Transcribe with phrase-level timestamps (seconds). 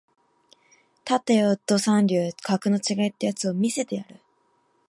[1.07, 4.19] 立てよド三流格の違いってやつを見せてやる